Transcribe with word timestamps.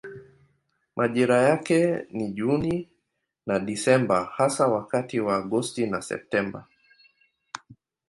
Majira 0.95 1.41
yake 1.41 2.05
ni 2.11 2.31
Juni 2.33 2.89
na 3.45 3.59
Desemba 3.59 4.23
hasa 4.23 4.67
wakati 4.67 5.19
wa 5.19 5.35
Agosti 5.37 5.87
na 5.87 6.01
Septemba. 6.01 6.67